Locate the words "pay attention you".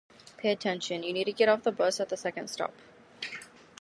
0.37-1.13